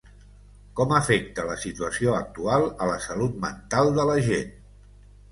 Com 0.77 0.93
afecta 0.99 1.43
la 1.49 1.57
situació 1.65 2.15
actual 2.19 2.65
a 2.85 2.87
la 2.91 2.95
salut 3.03 3.35
mental 3.43 3.91
de 3.99 4.07
la 4.11 4.17
gent? 4.29 4.51